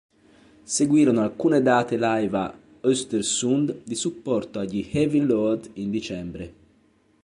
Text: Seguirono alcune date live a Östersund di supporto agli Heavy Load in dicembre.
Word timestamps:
Seguirono 0.65 1.21
alcune 1.21 1.61
date 1.61 1.95
live 1.95 2.35
a 2.35 2.57
Östersund 2.81 3.83
di 3.83 3.93
supporto 3.93 4.57
agli 4.57 4.89
Heavy 4.91 5.19
Load 5.19 5.69
in 5.73 5.91
dicembre. 5.91 6.53